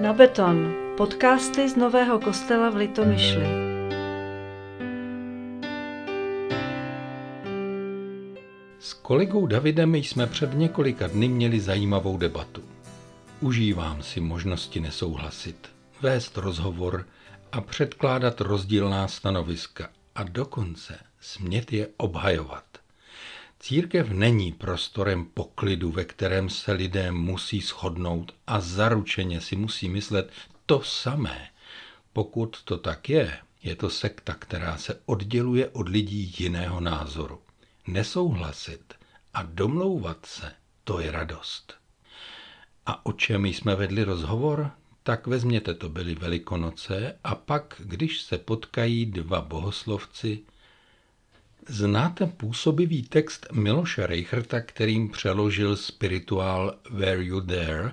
Na 0.00 0.12
beton. 0.12 0.72
Podcasty 0.96 1.68
z 1.68 1.76
Nového 1.76 2.20
kostela 2.20 2.70
v 2.70 2.76
Litomyšli. 2.76 3.46
S 8.78 8.92
kolegou 8.92 9.46
Davidem 9.46 9.94
jsme 9.94 10.26
před 10.26 10.54
několika 10.54 11.06
dny 11.06 11.28
měli 11.28 11.60
zajímavou 11.60 12.16
debatu. 12.16 12.62
Užívám 13.40 14.02
si 14.02 14.20
možnosti 14.20 14.80
nesouhlasit, 14.80 15.68
vést 16.00 16.36
rozhovor 16.36 17.06
a 17.52 17.60
předkládat 17.60 18.40
rozdílná 18.40 19.08
stanoviska 19.08 19.88
a 20.14 20.22
dokonce 20.22 20.98
smět 21.20 21.72
je 21.72 21.88
obhajovat. 21.96 22.69
Církev 23.62 24.10
není 24.10 24.52
prostorem 24.52 25.24
poklidu, 25.24 25.90
ve 25.90 26.04
kterém 26.04 26.48
se 26.48 26.72
lidé 26.72 27.12
musí 27.12 27.60
shodnout 27.60 28.34
a 28.46 28.60
zaručeně 28.60 29.40
si 29.40 29.56
musí 29.56 29.88
myslet 29.88 30.30
to 30.66 30.82
samé. 30.82 31.48
Pokud 32.12 32.62
to 32.62 32.78
tak 32.78 33.08
je, 33.08 33.38
je 33.62 33.76
to 33.76 33.90
sekta, 33.90 34.34
která 34.34 34.76
se 34.76 35.00
odděluje 35.06 35.68
od 35.68 35.88
lidí 35.88 36.34
jiného 36.38 36.80
názoru. 36.80 37.40
Nesouhlasit 37.86 38.94
a 39.34 39.42
domlouvat 39.42 40.26
se, 40.26 40.52
to 40.84 41.00
je 41.00 41.10
radost. 41.10 41.74
A 42.86 43.06
o 43.06 43.12
čem 43.12 43.46
jsme 43.46 43.74
vedli 43.74 44.04
rozhovor? 44.04 44.70
Tak 45.02 45.26
vezměte, 45.26 45.74
to 45.74 45.88
byly 45.88 46.14
Velikonoce 46.14 47.18
a 47.24 47.34
pak, 47.34 47.82
když 47.84 48.22
se 48.22 48.38
potkají 48.38 49.06
dva 49.06 49.40
bohoslovci, 49.40 50.42
Znáte 51.70 52.26
působivý 52.26 53.02
text 53.02 53.46
Miloše 53.52 54.06
Reicherta, 54.06 54.60
kterým 54.60 55.10
přeložil 55.10 55.76
spirituál 55.76 56.78
Were 56.90 57.24
You 57.24 57.40
There? 57.40 57.92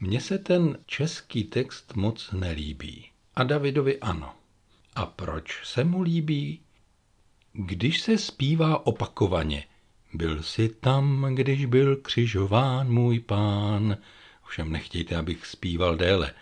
Mně 0.00 0.20
se 0.20 0.38
ten 0.38 0.78
český 0.86 1.44
text 1.44 1.96
moc 1.96 2.32
nelíbí. 2.32 3.06
A 3.36 3.44
Davidovi 3.44 4.00
ano. 4.00 4.34
A 4.94 5.06
proč 5.06 5.60
se 5.64 5.84
mu 5.84 6.02
líbí? 6.02 6.60
Když 7.52 8.00
se 8.00 8.18
zpívá 8.18 8.86
opakovaně, 8.86 9.64
byl 10.14 10.42
si 10.42 10.68
tam, 10.68 11.34
když 11.34 11.64
byl 11.66 11.96
křižován 11.96 12.88
můj 12.88 13.20
pán, 13.20 13.96
ovšem 14.44 14.72
nechtějte, 14.72 15.16
abych 15.16 15.46
zpíval 15.46 15.96
déle, 15.96 16.32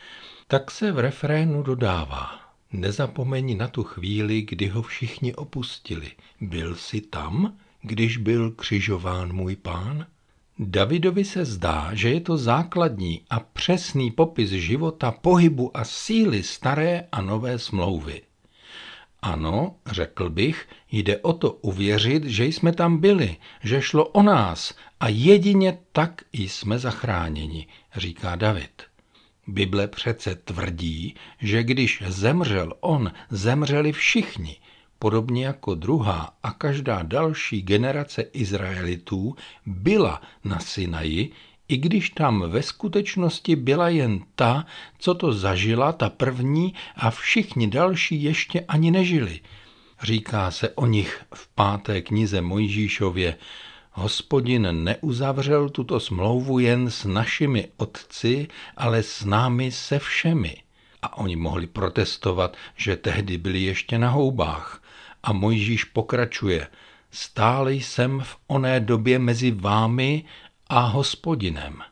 tak 0.46 0.70
se 0.70 0.92
v 0.92 0.98
refrénu 0.98 1.62
dodává. 1.62 2.47
Nezapomeň 2.72 3.56
na 3.56 3.68
tu 3.68 3.82
chvíli, 3.82 4.42
kdy 4.42 4.68
ho 4.68 4.82
všichni 4.82 5.34
opustili. 5.34 6.12
Byl 6.40 6.74
jsi 6.74 7.00
tam, 7.00 7.56
když 7.82 8.16
byl 8.16 8.50
křižován 8.50 9.32
můj 9.32 9.56
pán? 9.56 10.06
Davidovi 10.58 11.24
se 11.24 11.44
zdá, 11.44 11.94
že 11.94 12.10
je 12.10 12.20
to 12.20 12.36
základní 12.36 13.22
a 13.30 13.40
přesný 13.40 14.10
popis 14.10 14.50
života, 14.50 15.10
pohybu 15.10 15.76
a 15.76 15.84
síly 15.84 16.42
staré 16.42 17.04
a 17.12 17.20
nové 17.20 17.58
smlouvy. 17.58 18.22
Ano, 19.22 19.74
řekl 19.86 20.30
bych, 20.30 20.68
jde 20.92 21.18
o 21.18 21.32
to 21.32 21.52
uvěřit, 21.52 22.24
že 22.24 22.44
jsme 22.44 22.72
tam 22.72 22.98
byli, 22.98 23.36
že 23.62 23.82
šlo 23.82 24.08
o 24.08 24.22
nás 24.22 24.74
a 25.00 25.08
jedině 25.08 25.78
tak 25.92 26.22
jsme 26.32 26.78
zachráněni, 26.78 27.66
říká 27.96 28.36
David. 28.36 28.87
Bible 29.48 29.88
přece 29.88 30.34
tvrdí, 30.34 31.14
že 31.40 31.62
když 31.62 32.02
zemřel 32.06 32.72
on, 32.80 33.12
zemřeli 33.30 33.92
všichni, 33.92 34.56
podobně 34.98 35.46
jako 35.46 35.74
druhá 35.74 36.36
a 36.42 36.50
každá 36.50 37.02
další 37.02 37.62
generace 37.62 38.22
Izraelitů 38.22 39.36
byla 39.66 40.22
na 40.44 40.58
Sinaji, 40.58 41.32
i 41.68 41.76
když 41.76 42.10
tam 42.10 42.44
ve 42.48 42.62
skutečnosti 42.62 43.56
byla 43.56 43.88
jen 43.88 44.20
ta, 44.34 44.66
co 44.98 45.14
to 45.14 45.32
zažila, 45.32 45.92
ta 45.92 46.10
první 46.10 46.74
a 46.96 47.10
všichni 47.10 47.66
další 47.66 48.22
ještě 48.22 48.60
ani 48.60 48.90
nežili. 48.90 49.40
Říká 50.02 50.50
se 50.50 50.70
o 50.70 50.86
nich 50.86 51.24
v 51.34 51.48
páté 51.54 52.02
knize 52.02 52.40
Mojžíšově, 52.40 53.36
Hospodin 53.98 54.84
neuzavřel 54.84 55.68
tuto 55.68 56.00
smlouvu 56.00 56.58
jen 56.58 56.90
s 56.90 57.04
našimi 57.04 57.68
otci, 57.76 58.48
ale 58.76 59.02
s 59.02 59.24
námi 59.24 59.72
se 59.72 59.98
všemi. 59.98 60.56
A 61.02 61.16
oni 61.18 61.36
mohli 61.36 61.66
protestovat, 61.66 62.56
že 62.76 62.96
tehdy 62.96 63.38
byli 63.38 63.62
ještě 63.62 63.98
na 63.98 64.10
houbách. 64.10 64.82
A 65.22 65.32
Mojžíš 65.32 65.84
pokračuje. 65.84 66.68
Stále 67.10 67.74
jsem 67.74 68.20
v 68.20 68.36
oné 68.46 68.80
době 68.80 69.18
mezi 69.18 69.50
vámi 69.50 70.24
a 70.68 70.80
hospodinem. 70.80 71.82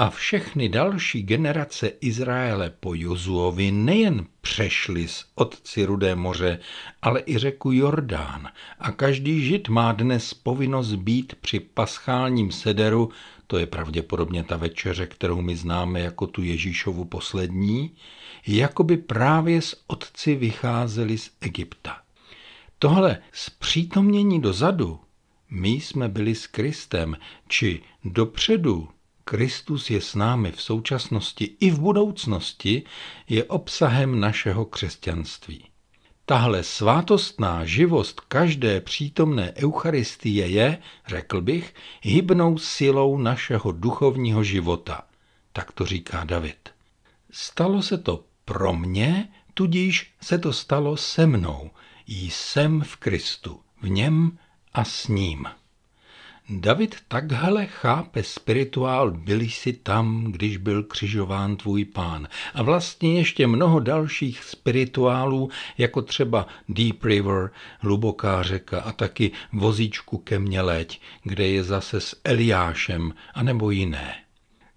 A 0.00 0.10
všechny 0.10 0.68
další 0.68 1.22
generace 1.22 1.92
Izraele 2.00 2.72
po 2.80 2.94
Jozuovi 2.94 3.70
nejen 3.70 4.26
přešli 4.40 5.08
z 5.08 5.24
otci 5.34 5.84
Rudé 5.84 6.14
moře, 6.14 6.58
ale 7.02 7.22
i 7.26 7.38
řeku 7.38 7.72
Jordán. 7.72 8.48
A 8.78 8.92
každý 8.92 9.44
žid 9.46 9.68
má 9.68 9.92
dnes 9.92 10.34
povinnost 10.34 10.94
být 10.94 11.34
při 11.34 11.60
paschálním 11.60 12.52
sederu, 12.52 13.10
to 13.46 13.58
je 13.58 13.66
pravděpodobně 13.66 14.44
ta 14.44 14.56
večeře, 14.56 15.06
kterou 15.06 15.42
my 15.42 15.56
známe 15.56 16.00
jako 16.00 16.26
tu 16.26 16.42
Ježíšovu 16.42 17.04
poslední, 17.04 17.90
jako 18.46 18.84
by 18.84 18.96
právě 18.96 19.62
z 19.62 19.74
otci 19.86 20.34
vycházeli 20.34 21.18
z 21.18 21.30
Egypta. 21.40 21.98
Tohle 22.78 23.18
zpřítomnění 23.32 24.40
dozadu, 24.40 25.00
my 25.50 25.68
jsme 25.68 26.08
byli 26.08 26.34
s 26.34 26.46
Kristem, 26.46 27.16
či 27.48 27.80
dopředu 28.04 28.88
Kristus 29.30 29.90
je 29.90 30.00
s 30.00 30.14
námi 30.14 30.52
v 30.52 30.62
současnosti 30.62 31.56
i 31.60 31.70
v 31.70 31.78
budoucnosti, 31.80 32.82
je 33.28 33.44
obsahem 33.44 34.20
našeho 34.20 34.64
křesťanství. 34.64 35.64
Tahle 36.26 36.62
svátostná 36.62 37.64
živost 37.64 38.20
každé 38.20 38.80
přítomné 38.80 39.52
Eucharistie 39.56 40.46
je, 40.46 40.78
řekl 41.06 41.40
bych, 41.40 41.74
hybnou 42.02 42.58
silou 42.58 43.18
našeho 43.18 43.72
duchovního 43.72 44.44
života. 44.44 45.02
Tak 45.52 45.72
to 45.72 45.86
říká 45.86 46.24
David. 46.24 46.68
Stalo 47.30 47.82
se 47.82 47.98
to 47.98 48.24
pro 48.44 48.72
mě, 48.72 49.28
tudíž 49.54 50.14
se 50.20 50.38
to 50.38 50.52
stalo 50.52 50.96
se 50.96 51.26
mnou. 51.26 51.70
Jsem 52.06 52.80
v 52.80 52.96
Kristu, 52.96 53.60
v 53.82 53.88
něm 53.88 54.38
a 54.74 54.84
s 54.84 55.08
ním. 55.08 55.46
David 56.52 56.96
takhle 57.08 57.66
chápe 57.66 58.22
spirituál 58.22 59.10
byli 59.10 59.50
si 59.50 59.72
tam, 59.72 60.24
když 60.24 60.56
byl 60.56 60.82
křižován 60.82 61.56
tvůj 61.56 61.84
pán. 61.84 62.28
A 62.54 62.62
vlastně 62.62 63.18
ještě 63.18 63.46
mnoho 63.46 63.80
dalších 63.80 64.44
spirituálů, 64.44 65.50
jako 65.78 66.02
třeba 66.02 66.46
Deep 66.68 67.04
River, 67.04 67.50
hluboká 67.78 68.42
řeka 68.42 68.80
a 68.80 68.92
taky 68.92 69.30
vozíčku 69.52 70.18
ke 70.18 70.38
mně 70.38 70.60
leď, 70.60 71.00
kde 71.22 71.48
je 71.48 71.64
zase 71.64 72.00
s 72.00 72.20
Eliášem, 72.24 73.14
anebo 73.34 73.70
jiné. 73.70 74.14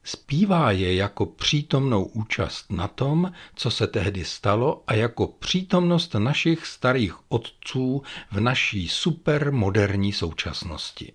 Zpívá 0.04 0.72
je 0.72 0.96
jako 0.96 1.26
přítomnou 1.26 2.04
účast 2.04 2.72
na 2.72 2.88
tom, 2.88 3.32
co 3.56 3.72
se 3.72 3.88
tehdy 3.88 4.26
stalo 4.26 4.84
a 4.88 4.94
jako 4.94 5.28
přítomnost 5.28 6.14
našich 6.14 6.66
starých 6.66 7.16
otců 7.30 8.04
v 8.32 8.40
naší 8.40 8.90
supermoderní 8.90 10.14
současnosti. 10.14 11.14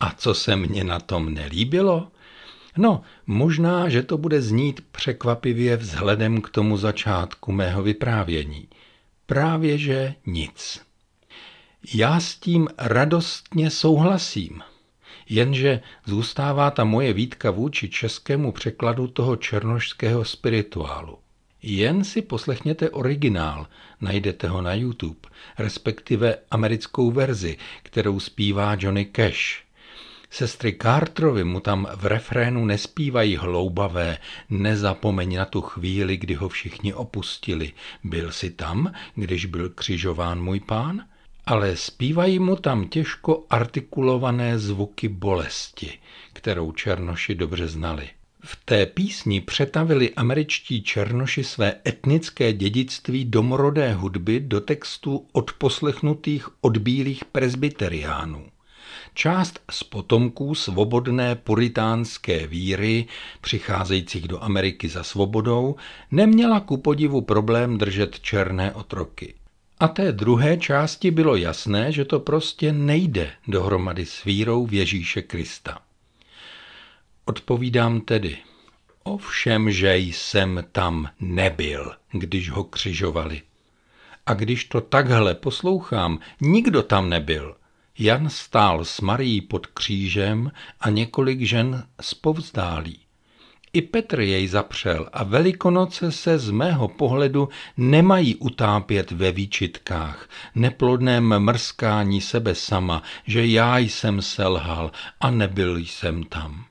A 0.00 0.12
co 0.16 0.34
se 0.34 0.56
mně 0.56 0.84
na 0.84 1.00
tom 1.00 1.34
nelíbilo? 1.34 2.08
No, 2.76 3.02
možná, 3.26 3.88
že 3.88 4.02
to 4.02 4.18
bude 4.18 4.42
znít 4.42 4.80
překvapivě 4.92 5.76
vzhledem 5.76 6.40
k 6.40 6.50
tomu 6.50 6.76
začátku 6.76 7.52
mého 7.52 7.82
vyprávění. 7.82 8.68
Právě 9.26 9.78
že 9.78 10.14
nic. 10.26 10.80
Já 11.94 12.20
s 12.20 12.34
tím 12.34 12.68
radostně 12.78 13.70
souhlasím. 13.70 14.62
Jenže 15.28 15.80
zůstává 16.04 16.70
ta 16.70 16.84
moje 16.84 17.12
výtka 17.12 17.50
vůči 17.50 17.88
českému 17.88 18.52
překladu 18.52 19.06
toho 19.06 19.36
černošského 19.36 20.24
spirituálu. 20.24 21.18
Jen 21.62 22.04
si 22.04 22.22
poslechněte 22.22 22.90
originál, 22.90 23.66
najdete 24.00 24.48
ho 24.48 24.62
na 24.62 24.74
YouTube, 24.74 25.28
respektive 25.58 26.38
americkou 26.50 27.10
verzi, 27.10 27.56
kterou 27.82 28.20
zpívá 28.20 28.76
Johnny 28.78 29.04
Cash. 29.04 29.65
Sestry 30.30 30.72
Carterovi 30.82 31.44
mu 31.44 31.60
tam 31.60 31.88
v 31.96 32.06
refrénu 32.06 32.64
nespívají 32.64 33.36
hloubavé, 33.36 34.18
nezapomeň 34.50 35.36
na 35.36 35.44
tu 35.44 35.60
chvíli, 35.60 36.16
kdy 36.16 36.34
ho 36.34 36.48
všichni 36.48 36.94
opustili. 36.94 37.72
Byl 38.04 38.32
si 38.32 38.50
tam, 38.50 38.92
když 39.14 39.46
byl 39.46 39.68
křižován 39.68 40.42
můj 40.42 40.60
pán? 40.60 41.04
Ale 41.46 41.76
zpívají 41.76 42.38
mu 42.38 42.56
tam 42.56 42.88
těžko 42.88 43.46
artikulované 43.50 44.58
zvuky 44.58 45.08
bolesti, 45.08 45.98
kterou 46.32 46.72
černoši 46.72 47.34
dobře 47.34 47.68
znali. 47.68 48.08
V 48.40 48.56
té 48.64 48.86
písni 48.86 49.40
přetavili 49.40 50.14
američtí 50.14 50.82
černoši 50.82 51.44
své 51.44 51.74
etnické 51.86 52.52
dědictví 52.52 53.24
domorodé 53.24 53.94
hudby 53.94 54.40
do 54.40 54.60
textů 54.60 55.26
odposlechnutých 55.32 56.48
od 56.60 56.76
bílých 56.76 57.24
presbyteriánů. 57.24 58.46
Část 59.18 59.60
z 59.70 59.82
potomků 59.82 60.54
svobodné 60.54 61.34
puritánské 61.34 62.46
víry, 62.46 63.06
přicházejících 63.40 64.28
do 64.28 64.42
Ameriky 64.42 64.88
za 64.88 65.02
svobodou, 65.02 65.76
neměla 66.10 66.60
ku 66.60 66.76
podivu 66.76 67.20
problém 67.20 67.78
držet 67.78 68.20
černé 68.20 68.72
otroky. 68.74 69.34
A 69.80 69.88
té 69.88 70.12
druhé 70.12 70.56
části 70.56 71.10
bylo 71.10 71.36
jasné, 71.36 71.92
že 71.92 72.04
to 72.04 72.20
prostě 72.20 72.72
nejde 72.72 73.30
dohromady 73.48 74.06
s 74.06 74.24
vírou 74.24 74.66
v 74.66 74.72
Ježíše 74.72 75.22
Krista. 75.22 75.78
Odpovídám 77.24 78.00
tedy, 78.00 78.36
ovšem, 79.02 79.70
že 79.70 79.96
jsem 79.96 80.64
tam 80.72 81.08
nebyl, 81.20 81.92
když 82.12 82.50
ho 82.50 82.64
křižovali. 82.64 83.42
A 84.26 84.34
když 84.34 84.64
to 84.64 84.80
takhle 84.80 85.34
poslouchám, 85.34 86.18
nikdo 86.40 86.82
tam 86.82 87.08
nebyl. 87.08 87.56
Jan 87.98 88.30
stál 88.30 88.84
s 88.84 89.00
Marií 89.00 89.40
pod 89.40 89.66
křížem 89.66 90.52
a 90.80 90.90
několik 90.90 91.40
žen 91.40 91.86
spovzdálí. 92.00 92.98
I 93.72 93.82
Petr 93.82 94.20
jej 94.20 94.48
zapřel 94.48 95.08
a 95.12 95.24
velikonoce 95.24 96.12
se 96.12 96.38
z 96.38 96.50
mého 96.50 96.88
pohledu 96.88 97.48
nemají 97.76 98.34
utápět 98.34 99.10
ve 99.10 99.32
výčitkách, 99.32 100.28
neplodném 100.54 101.38
mrskání 101.38 102.20
sebe 102.20 102.54
sama, 102.54 103.02
že 103.26 103.46
já 103.46 103.78
jsem 103.78 104.22
selhal 104.22 104.90
a 105.20 105.30
nebyl 105.30 105.78
jsem 105.78 106.24
tam. 106.24 106.64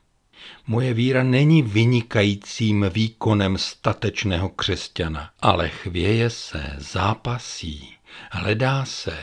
Moje 0.66 0.94
víra 0.94 1.22
není 1.22 1.62
vynikajícím 1.62 2.86
výkonem 2.90 3.58
statečného 3.58 4.48
křesťana, 4.48 5.30
ale 5.40 5.68
chvěje 5.68 6.30
se, 6.30 6.74
zápasí, 6.78 7.94
hledá 8.30 8.84
se, 8.84 9.16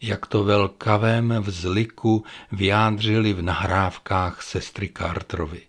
jak 0.00 0.26
to 0.26 0.44
velkavém 0.44 1.34
vzliku 1.40 2.24
vyjádřili 2.52 3.32
v 3.32 3.42
nahrávkách 3.42 4.42
sestry 4.42 4.90
Carterovi. 4.98 5.62